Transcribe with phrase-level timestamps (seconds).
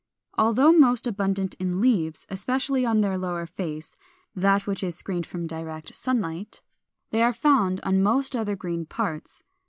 [0.35, 3.95] Although most abundant in leaves, especially on their lower face
[4.33, 6.63] (that which is screened from direct sunlight),
[7.11, 9.43] they are found on most other green parts.